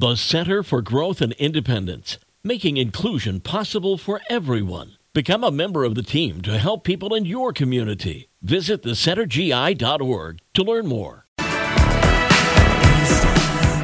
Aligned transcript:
The 0.00 0.16
Center 0.16 0.62
for 0.62 0.80
Growth 0.80 1.20
and 1.20 1.34
Independence, 1.34 2.16
making 2.42 2.78
inclusion 2.78 3.38
possible 3.40 3.98
for 3.98 4.22
everyone. 4.30 4.96
Become 5.12 5.44
a 5.44 5.50
member 5.50 5.84
of 5.84 5.94
the 5.94 6.02
team 6.02 6.40
to 6.40 6.56
help 6.56 6.84
people 6.84 7.14
in 7.14 7.26
your 7.26 7.52
community. 7.52 8.30
Visit 8.40 8.82
thecentergi.org 8.82 10.40
to 10.54 10.62
learn 10.62 10.86
more. 10.86 11.26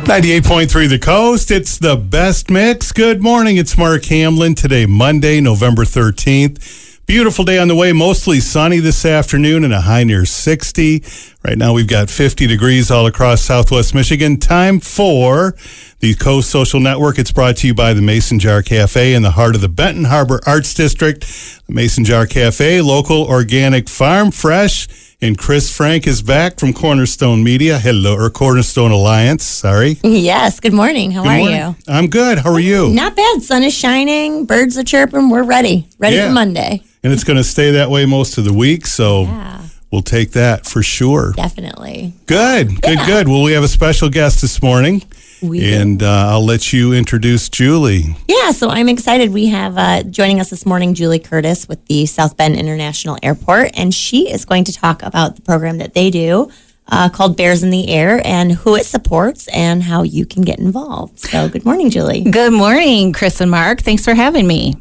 98.3 0.06 0.88
The 0.88 0.98
Coast. 0.98 1.50
It's 1.50 1.76
the 1.76 1.96
best 1.96 2.48
mix. 2.48 2.93
Good 2.93 3.23
morning. 3.23 3.59
It's 3.59 3.77
Mark 3.77 4.07
Hamlin. 4.07 4.55
Today, 4.55 4.87
Monday, 4.87 5.43
November 5.43 5.85
13th. 5.85 6.86
Beautiful 7.07 7.45
day 7.45 7.57
on 7.59 7.68
the 7.68 7.77
way, 7.77 7.93
mostly 7.93 8.41
sunny 8.41 8.80
this 8.80 9.04
afternoon 9.06 9.62
and 9.62 9.73
a 9.73 9.82
high 9.82 10.02
near 10.02 10.25
60. 10.25 11.05
Right 11.45 11.56
now, 11.56 11.73
we've 11.73 11.86
got 11.86 12.11
50 12.11 12.48
degrees 12.48 12.91
all 12.91 13.06
across 13.06 13.43
southwest 13.43 13.95
Michigan. 13.95 14.38
Time 14.38 14.80
for 14.80 15.55
the 16.00 16.14
Coast 16.14 16.50
Social 16.50 16.80
Network. 16.80 17.20
It's 17.20 17.30
brought 17.30 17.59
to 17.59 17.69
you 17.69 17.74
by 17.74 17.92
the 17.92 18.02
Mason 18.02 18.41
Jar 18.41 18.60
Cafe 18.60 19.15
in 19.15 19.23
the 19.23 19.30
heart 19.30 19.55
of 19.55 19.60
the 19.60 19.69
Benton 19.69 20.06
Harbor 20.06 20.41
Arts 20.46 20.74
District. 20.74 21.20
The 21.69 21.73
Mason 21.73 22.05
Jar 22.05 22.27
Cafe, 22.27 22.80
local, 22.80 23.23
organic, 23.23 23.88
farm 23.88 24.32
fresh. 24.32 24.88
And 25.23 25.38
Chris 25.38 25.74
Frank 25.74 26.09
is 26.09 26.23
back 26.23 26.59
from 26.59 26.73
Cornerstone 26.74 27.45
Media. 27.45 27.79
Hello, 27.79 28.16
or 28.16 28.29
Cornerstone 28.30 28.91
Alliance. 28.91 29.45
Sorry. 29.45 29.96
Yes. 30.02 30.59
Good 30.59 30.74
morning. 30.74 31.12
How 31.12 31.23
Good 31.23 31.29
are 31.30 31.38
morning. 31.38 31.57
you? 31.57 31.77
I'm 31.87 32.09
good. 32.09 32.38
How 32.41 32.52
are 32.52 32.60
you? 32.60 32.91
Not 32.91 33.15
bad. 33.16 33.43
Sun 33.43 33.62
is 33.62 33.73
shining. 33.73 34.45
Birds 34.45 34.77
are 34.77 34.82
chirping. 34.84 35.30
We're 35.30 35.45
ready. 35.45 35.88
Ready 36.01 36.16
Yeah. 36.16 36.27
for 36.27 36.32
Monday. 36.34 36.82
And 37.02 37.12
it's 37.12 37.24
going 37.24 37.36
to 37.36 37.45
stay 37.45 37.73
that 37.73 37.91
way 37.91 38.05
most 38.06 38.38
of 38.38 38.45
the 38.45 38.52
week. 38.52 38.86
So 38.86 39.23
Yeah. 39.23 39.60
we'll 39.92 40.02
take 40.02 40.32
that 40.32 40.66
for 40.66 40.82
sure. 40.82 41.32
Definitely. 41.37 42.14
Good, 42.27 42.80
good, 42.82 42.98
Yeah. 42.98 43.06
good. 43.06 43.28
Well, 43.28 43.42
we 43.42 43.52
have 43.52 43.62
a 43.64 43.68
special 43.68 44.09
guest 44.09 44.41
this 44.41 44.60
morning. 44.62 45.02
We 45.42 45.73
and 45.74 46.02
uh, 46.02 46.28
I'll 46.30 46.45
let 46.45 46.73
you 46.73 46.92
introduce 46.95 47.48
Julie. 47.51 48.16
Yeah. 48.27 48.51
So 48.52 48.70
I'm 48.70 48.88
excited. 48.88 49.32
We 49.32 49.46
have 49.48 49.77
uh, 49.77 50.02
joining 50.04 50.40
us 50.40 50.48
this 50.51 50.65
morning 50.65 50.95
Julie 50.95 51.18
Curtis 51.18 51.68
with 51.68 51.84
the 51.87 52.06
South 52.06 52.37
Bend 52.38 52.56
International 52.56 53.18
Airport, 53.23 53.71
and 53.74 53.93
she 53.95 54.30
is 54.30 54.45
going 54.46 54.65
to 54.65 54.73
talk 54.73 55.02
about 55.02 55.37
the 55.37 55.43
program 55.43 55.78
that 55.78 55.93
they 55.95 56.10
do. 56.10 56.51
Uh, 56.88 57.09
called 57.09 57.37
Bears 57.37 57.65
in 57.65 57.71
the 57.71 57.88
Air 57.88 58.23
and 58.24 58.52
who 58.52 58.76
it 58.76 58.87
supports 58.87 59.49
and 59.49 59.82
how 59.82 60.04
you 60.04 60.24
can 60.24 60.43
get 60.43 60.60
involved. 60.60 61.18
So, 61.18 61.49
good 61.49 61.65
morning, 61.65 61.90
Julie. 61.90 62.23
Good 62.23 62.52
morning, 62.52 63.12
Chris 63.12 63.40
and 63.40 63.51
Mark. 63.51 63.80
Thanks 63.82 64.04
for 64.04 64.15
having 64.15 64.47
me. 64.47 64.76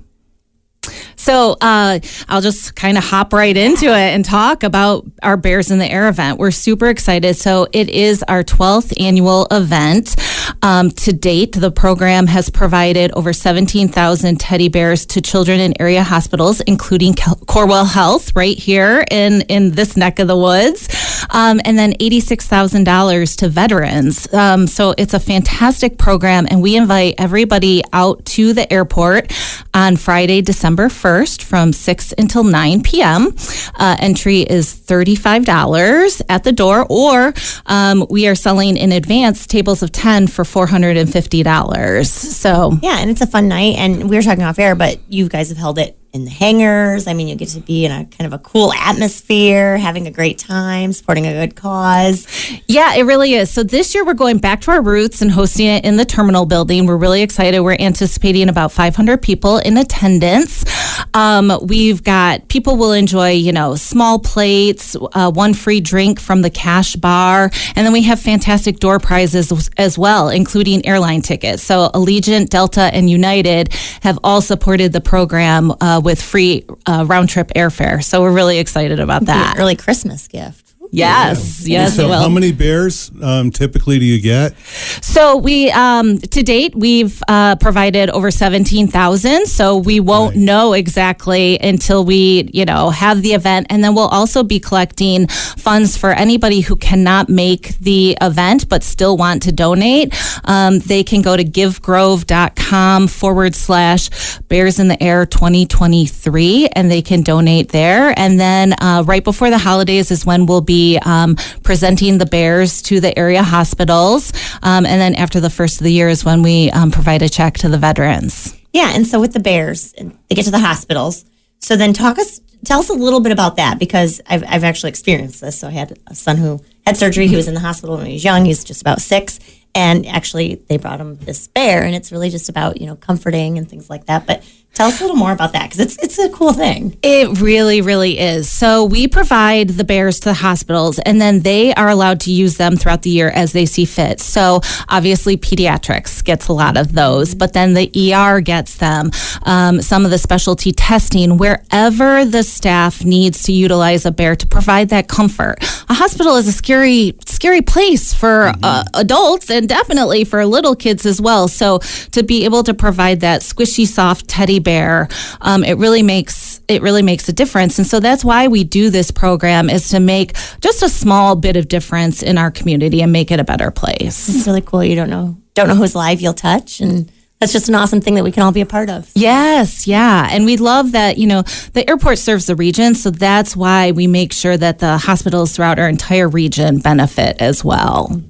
So 1.26 1.58
uh, 1.60 1.98
I'll 2.30 2.42
just 2.42 2.76
kind 2.76 3.00
of 3.00 3.04
hop 3.04 3.34
right 3.34 3.58
into 3.58 3.88
it 3.88 4.14
and 4.14 4.24
talk 4.24 4.62
about 4.62 5.08
our 5.24 5.38
Bears 5.38 5.72
in 5.72 5.80
the 5.80 5.92
Air 5.92 6.08
event. 6.08 6.38
We're 6.38 6.52
super 6.52 6.86
excited. 6.86 7.36
So 7.36 7.66
it 7.74 7.90
is 7.90 8.24
our 8.28 8.44
12th 8.44 8.94
annual 9.02 9.48
event. 9.50 10.16
Um, 10.62 10.92
to 10.92 11.14
date, 11.14 11.54
the 11.54 11.72
program 11.72 12.28
has 12.28 12.52
provided 12.52 13.12
over 13.14 13.34
17,000 13.34 14.40
teddy 14.40 14.68
bears 14.68 15.08
to 15.08 15.22
children 15.22 15.60
in 15.60 15.74
area 15.82 16.04
hospitals, 16.04 16.62
including 16.62 17.16
Cal- 17.16 17.38
Corewell 17.38 17.92
Health 17.92 18.36
right 18.36 18.56
here 18.56 19.04
in, 19.10 19.42
in 19.50 19.72
this 19.72 19.98
neck 19.98 20.20
of 20.20 20.28
the 20.28 20.38
woods, 20.38 20.88
um, 21.36 21.60
and 21.66 21.78
then 21.78 21.92
$86,000 21.94 23.38
to 23.40 23.50
veterans. 23.50 24.34
Um, 24.34 24.68
so 24.68 24.96
it's 24.98 25.14
a 25.14 25.20
fantastic 25.20 25.98
program, 25.98 26.48
and 26.50 26.62
we 26.64 26.78
invite 26.78 27.16
everybody 27.18 27.84
out 27.92 28.24
to 28.26 28.54
the 28.54 28.72
airport 28.72 29.34
on 29.74 29.98
Friday, 29.98 30.42
December 30.42 30.88
1st 30.88 31.44
from 31.44 31.74
6 31.74 32.14
until 32.18 32.46
9 32.46 32.82
p.m. 32.84 33.36
Uh, 33.76 33.98
entry 34.00 34.42
is 34.42 34.74
$35 34.74 36.22
at 36.30 36.46
the 36.46 36.54
door, 36.54 36.88
or 36.90 37.34
um, 37.66 38.06
we 38.10 38.28
are 38.28 38.36
selling 38.36 38.78
in 38.78 38.94
advance 38.94 39.46
tables 39.46 39.84
of 39.84 39.92
10 39.92 40.28
for 40.28 40.46
$450. 40.46 42.06
So, 42.06 42.80
Yeah, 42.82 43.00
and 43.00 43.10
it's 43.10 43.22
a 43.22 43.28
fun 43.28 43.50
night. 43.50 43.76
And 43.76 44.10
we 44.10 44.16
were 44.16 44.22
talking 44.22 44.44
off 44.44 44.58
air, 44.58 44.76
but 44.76 45.00
you 45.10 45.28
guys 45.28 45.50
have 45.50 45.58
held 45.58 45.80
it 45.80 45.98
in 46.16 46.24
the 46.24 46.32
hangars. 46.32 47.08
I 47.08 47.14
mean, 47.14 47.28
you 47.28 47.36
get 47.36 47.50
to 47.50 47.60
be 47.60 47.86
in 47.86 47.92
a 47.92 48.06
kind 48.06 48.26
of 48.26 48.34
a 48.34 48.40
cool 48.40 48.72
atmosphere, 48.74 49.78
having 49.78 50.08
a 50.08 50.12
great 50.12 50.38
time, 50.38 50.94
supporting 50.94 51.28
a 51.28 51.34
good 51.34 51.56
cause. 51.56 52.26
Yeah, 52.68 52.96
it 52.96 53.04
really 53.04 53.34
is. 53.34 53.52
So 53.52 53.64
this 53.64 53.94
year 53.94 54.06
we're 54.06 54.14
going 54.14 54.38
back 54.38 54.62
to 54.62 54.72
our 54.72 54.82
roots 54.82 55.22
and 55.22 55.30
hosting 55.30 55.68
it 55.68 55.84
in 55.84 55.98
the 55.98 56.06
terminal 56.06 56.46
building. 56.46 56.86
We're 56.86 56.96
really 56.96 57.22
excited. 57.22 57.60
We're 57.60 57.76
anticipating 57.80 58.48
about 58.48 58.72
500 58.72 59.22
people 59.22 59.58
in 59.58 59.78
attendance. 59.78 60.64
Um, 61.14 61.52
we've 61.64 62.04
got 62.04 62.48
people 62.48 62.78
will 62.78 62.92
enjoy, 62.92 63.32
you 63.32 63.52
know, 63.52 63.76
small 63.76 64.20
plates, 64.20 64.96
uh, 65.14 65.32
one 65.32 65.54
free 65.54 65.80
drink 65.82 66.20
from 66.20 66.42
the 66.42 66.50
cash 66.50 66.96
bar, 66.96 67.50
and 67.76 67.86
then 67.86 67.94
we 67.94 68.04
have 68.04 68.20
fantastic 68.20 68.80
door 68.80 69.00
prizes 69.00 69.70
as- 69.78 69.98
well, 69.98 70.30
including 70.30 70.86
airline 70.86 71.22
tickets. 71.22 71.64
So 71.64 71.90
Allegiant, 71.94 72.50
Delta, 72.50 72.82
and 72.94 73.10
United 73.10 73.74
have 74.02 74.20
all 74.24 74.42
supported 74.42 74.92
the 74.92 75.00
program 75.02 75.72
uh, 75.80 76.02
with 76.04 76.22
free 76.22 76.66
uh, 76.86 77.06
round 77.08 77.30
trip 77.30 77.50
airfare. 77.56 78.04
So 78.04 78.22
we're 78.22 78.32
really 78.34 78.60
excited 78.60 79.00
about 79.00 79.26
that. 79.26 79.56
early 79.58 79.76
Christmas 79.76 80.28
gift. 80.28 80.75
Yes, 80.96 81.68
yes, 81.68 81.96
so, 81.96 82.08
how 82.10 82.30
many 82.30 82.52
bears 82.52 83.12
um, 83.22 83.52
typically 83.52 84.00
do 84.00 84.06
you 84.06 84.22
get? 84.22 84.58
So 85.02 85.38
we, 85.38 85.70
um, 85.72 86.20
to 86.20 86.44
date, 86.44 86.74
we've 86.76 87.22
uh, 87.28 87.58
provided 87.58 88.10
over 88.10 88.32
seventeen 88.32 88.88
thousand. 88.88 89.48
So 89.48 89.78
we 89.78 90.00
won't 90.00 90.36
know 90.36 90.74
exactly 90.74 91.60
until 91.60 92.06
we, 92.06 92.50
you 92.54 92.66
know, 92.66 92.92
have 92.92 93.22
the 93.22 93.34
event, 93.34 93.68
and 93.70 93.84
then 93.84 93.94
we'll 93.96 94.08
also 94.08 94.44
be 94.44 94.60
collecting 94.60 95.28
funds 95.28 95.98
for 95.98 96.12
anybody 96.12 96.62
who 96.62 96.76
cannot 96.76 97.28
make 97.28 97.78
the 97.80 98.18
event 98.22 98.70
but 98.70 98.84
still 98.84 99.18
want 99.18 99.44
to 99.44 99.52
donate. 99.52 100.14
Um, 100.46 100.80
they 100.80 101.04
can 101.04 101.22
go 101.22 101.36
to 101.36 101.44
givegrove.com 101.44 103.08
forward 103.08 103.56
slash 103.56 104.40
Bears 104.48 104.80
in 104.80 104.88
the 104.88 105.02
Air 105.04 105.26
twenty 105.26 105.66
twenty 105.66 106.06
three, 106.06 106.68
and 106.74 106.90
they 106.90 107.02
can 107.02 107.22
donate 107.22 107.70
there. 107.70 108.14
And 108.18 108.40
then 108.40 108.74
uh, 108.82 109.04
right 109.06 109.24
before 109.24 109.50
the 109.50 109.58
holidays 109.58 110.12
is 110.12 110.26
when 110.26 110.46
we'll 110.46 110.62
be 110.62 110.85
um, 111.00 111.36
presenting 111.64 112.18
the 112.18 112.26
bears 112.26 112.82
to 112.84 113.00
the 113.00 113.18
area 113.18 113.44
hospitals. 113.44 114.32
Um, 114.64 114.86
and 114.86 115.02
then 115.02 115.16
after 115.16 115.40
the 115.40 115.50
first 115.50 115.82
of 115.82 115.84
the 115.84 115.92
year 115.92 116.10
is 116.10 116.24
when 116.24 116.42
we 116.42 116.72
um, 116.72 116.92
provide 116.92 117.22
a 117.22 117.30
check 117.30 117.56
to 117.60 117.70
the 117.70 117.78
veterans. 117.78 118.58
Yeah, 118.74 118.92
and 118.94 119.08
so 119.08 119.20
with 119.22 119.34
the 119.34 119.40
bears, 119.40 119.94
they 119.94 120.36
get 120.36 120.46
to 120.46 120.52
the 120.52 120.60
hospitals. 120.60 121.26
So 121.60 121.76
then 121.76 121.94
talk 121.94 122.20
us, 122.20 122.42
tell 122.66 122.80
us 122.80 122.90
a 122.90 122.94
little 122.94 123.22
bit 123.22 123.32
about 123.32 123.56
that 123.56 123.80
because 123.80 124.22
I've, 124.28 124.44
I've 124.48 124.64
actually 124.64 124.90
experienced 124.90 125.42
this. 125.42 125.60
So 125.60 125.68
I 125.68 125.72
had 125.72 125.98
a 126.08 126.16
son 126.16 126.38
who 126.38 126.62
had 126.86 126.98
surgery. 126.98 127.28
He 127.28 127.36
was 127.36 127.48
in 127.48 127.54
the 127.54 127.60
hospital 127.62 127.98
when 127.98 128.06
he 128.06 128.14
was 128.14 128.24
young. 128.24 128.46
He's 128.46 128.64
just 128.64 128.82
about 128.82 129.02
six. 129.02 129.40
And 129.74 130.06
actually, 130.06 130.56
they 130.56 130.78
brought 130.78 131.02
him 131.02 131.18
this 131.18 131.48
bear, 131.50 131.84
and 131.84 131.94
it's 131.94 132.12
really 132.12 132.30
just 132.30 132.48
about 132.48 132.80
you 132.80 132.88
know 132.88 132.96
comforting 132.96 133.58
and 133.58 133.70
things 133.70 133.90
like 133.90 134.06
that. 134.06 134.26
But 134.26 134.44
tell 134.76 134.88
us 134.88 135.00
a 135.00 135.04
little 135.04 135.16
more 135.16 135.32
about 135.32 135.54
that 135.54 135.64
because 135.64 135.80
it's 135.80 135.98
it's 136.04 136.20
a 136.20 136.30
cool 136.30 136.54
thing. 136.54 136.98
It 137.02 137.40
really, 137.40 137.82
really 137.82 138.20
is. 138.20 138.50
So 138.50 138.84
we 138.84 139.08
provide 139.08 139.70
the 139.70 139.84
bears 139.84 140.20
to 140.20 140.30
the 140.30 140.34
hospitals, 140.36 141.00
and 141.00 141.20
then 141.20 141.40
they 141.42 141.74
are 141.74 141.90
allowed 141.90 142.20
to 142.22 142.32
use 142.32 142.58
them 142.58 142.76
throughout 142.76 143.02
the 143.02 143.10
year 143.10 143.30
as 143.30 143.54
they 143.54 143.66
see 143.66 143.86
fit. 143.86 144.20
So 144.20 144.62
obviously, 144.90 145.38
pediatrics 145.38 146.24
gets 146.24 146.48
a 146.48 146.54
lot 146.54 146.78
of 146.78 146.94
those, 146.94 147.34
but 147.34 147.54
then 147.54 147.74
the 147.74 148.14
ER 148.14 148.42
gets 148.42 148.76
them. 148.78 149.12
Um, 149.44 149.82
some 149.82 150.06
of 150.06 150.12
the 150.12 150.18
specialty 150.18 150.72
testing, 150.72 151.38
wherever 151.38 152.26
the 152.26 152.44
staff 152.44 153.04
needs 153.04 153.44
to 153.44 153.54
utilize 153.54 154.06
a 154.06 154.12
bear 154.12 154.36
to 154.36 154.46
provide 154.46 154.90
that 154.90 155.08
comfort. 155.08 155.58
A 155.90 155.94
hospital 155.94 156.36
is 156.36 156.48
a 156.48 156.52
scary, 156.52 157.16
scary 157.26 157.62
place 157.62 158.14
for 158.14 158.52
uh, 158.62 158.84
adults 158.94 159.50
and 159.50 159.70
definitely 159.70 160.26
for 160.26 160.46
little 160.46 160.76
kids 160.76 161.06
as 161.06 161.22
well. 161.22 161.48
So 161.48 161.80
to 162.12 162.24
be 162.24 162.44
able 162.44 162.64
to 162.64 162.74
provide 162.74 163.22
that 163.22 163.42
squishy, 163.42 163.88
soft 163.88 164.28
teddy 164.28 164.60
bear, 164.66 165.08
um, 165.40 165.64
it 165.64 165.78
really 165.78 166.04
makes 166.04 166.60
it 166.68 166.82
really 166.82 167.02
makes 167.02 167.30
a 167.30 167.34
difference. 167.34 167.78
And 167.78 167.88
so 167.88 168.02
that's 168.02 168.26
why 168.26 168.48
we 168.48 168.64
do 168.64 168.90
this 168.90 169.12
program 169.12 169.70
is 169.70 169.90
to 169.90 170.00
make 170.02 170.34
just 170.60 170.84
a 170.84 170.90
small 170.90 171.36
bit 171.36 171.56
of 171.56 171.70
difference 171.70 172.22
in 172.22 172.38
our 172.38 172.52
community 172.52 173.02
and 173.02 173.14
make 173.14 173.32
it 173.32 173.40
a 173.40 173.44
better 173.44 173.72
place. 173.72 174.28
It's 174.28 174.48
really 174.48 174.62
cool. 174.62 174.84
You 174.84 174.96
don't 174.96 175.10
know 175.10 175.38
don't 175.54 175.70
know 175.70 175.76
whose 175.76 175.96
life 175.96 176.22
you'll 176.22 176.34
touch, 176.34 176.82
and 176.82 177.10
that's 177.40 177.54
just 177.54 177.70
an 177.70 177.76
awesome 177.76 178.02
thing 178.02 178.16
that 178.16 178.24
we 178.24 178.32
can 178.32 178.44
all 178.44 178.52
be 178.52 178.62
a 178.62 178.66
part 178.66 178.90
of. 178.90 179.10
Yes, 179.14 179.88
yeah. 179.88 180.28
And 180.32 180.46
we 180.46 180.58
love 180.58 180.94
that, 180.94 181.18
you 181.18 181.28
know, 181.28 181.44
the 181.74 181.88
airport 181.90 182.18
serves 182.18 182.46
the 182.46 182.56
region. 182.56 182.96
So 182.96 183.10
that's 183.10 183.56
why 183.56 183.92
we 183.92 184.08
make 184.08 184.34
sure 184.34 184.58
that 184.58 184.80
the 184.80 184.98
hospitals 184.98 185.56
throughout 185.56 185.78
our 185.78 185.88
entire 185.88 186.28
region 186.28 186.80
benefit 186.80 187.38
as 187.40 187.64
well. 187.64 188.22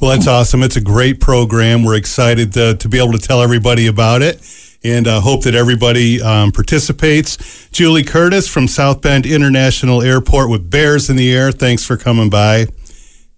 Well, 0.00 0.10
that's 0.10 0.26
awesome. 0.26 0.62
It's 0.62 0.76
a 0.76 0.80
great 0.80 1.20
program. 1.20 1.84
We're 1.84 1.96
excited 1.96 2.52
to, 2.54 2.74
to 2.76 2.88
be 2.88 2.98
able 2.98 3.12
to 3.12 3.18
tell 3.18 3.42
everybody 3.42 3.86
about 3.86 4.22
it 4.22 4.40
and 4.84 5.06
uh, 5.08 5.20
hope 5.20 5.42
that 5.44 5.54
everybody 5.54 6.20
um, 6.22 6.52
participates. 6.52 7.68
Julie 7.70 8.04
Curtis 8.04 8.48
from 8.48 8.68
South 8.68 9.02
Bend 9.02 9.26
International 9.26 10.02
Airport 10.02 10.50
with 10.50 10.70
Bears 10.70 11.10
in 11.10 11.16
the 11.16 11.32
Air. 11.34 11.50
Thanks 11.52 11.84
for 11.84 11.96
coming 11.96 12.30
by. 12.30 12.66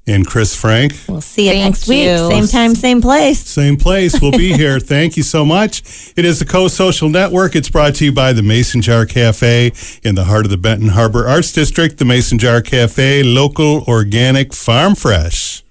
And 0.06 0.26
Chris 0.26 0.56
Frank, 0.58 0.94
We'll 1.08 1.20
see 1.20 1.46
you 1.46 1.52
Thank 1.52 1.64
next 1.74 1.86
week, 1.86 2.04
you. 2.08 2.16
same 2.30 2.46
time, 2.48 2.74
same 2.74 3.00
place. 3.00 3.38
same 3.46 3.76
place. 3.76 4.20
We'll 4.20 4.32
be 4.32 4.52
here. 4.54 4.80
Thank 4.80 5.16
you 5.16 5.22
so 5.22 5.44
much. 5.44 6.12
It 6.16 6.24
is 6.24 6.40
the 6.40 6.46
Co 6.46 6.66
Social 6.68 7.08
Network. 7.08 7.54
It's 7.54 7.68
brought 7.70 7.94
to 7.96 8.06
you 8.06 8.12
by 8.12 8.32
the 8.32 8.42
Mason 8.42 8.80
Jar 8.82 9.06
Cafe 9.06 9.72
in 10.02 10.14
the 10.16 10.24
heart 10.24 10.46
of 10.46 10.50
the 10.50 10.56
Benton 10.56 10.88
Harbor 10.88 11.28
Arts 11.28 11.52
District. 11.52 11.98
The 11.98 12.06
Mason 12.06 12.38
Jar 12.38 12.60
Cafe, 12.60 13.22
local, 13.22 13.84
organic, 13.86 14.52
farm 14.52 14.96
fresh. 14.96 15.62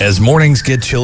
As 0.00 0.18
mornings 0.18 0.62
get 0.62 0.82
chilly, 0.82 0.98